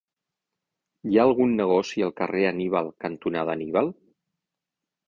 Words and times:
Hi 1.09 1.19
ha 1.19 1.25
algun 1.29 1.53
negoci 1.61 2.05
al 2.09 2.15
carrer 2.23 2.43
Anníbal 2.53 2.91
cantonada 3.07 3.59
Anníbal? 3.61 3.97